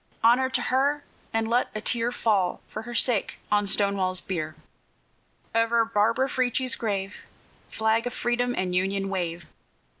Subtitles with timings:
[0.23, 1.03] Honor to her!
[1.31, 4.55] and let a tear Fall, for her sake, on Stonewall's bier.
[5.53, 7.17] Over Barbara Frietchie's grave,
[7.69, 9.45] Flag of Freedom and Union, wave!